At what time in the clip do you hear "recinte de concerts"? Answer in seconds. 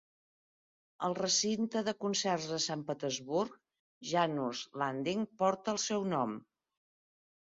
1.17-2.47